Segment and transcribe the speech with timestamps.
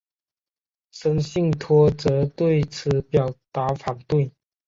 [0.91, 4.31] 森信托则对此表达反对。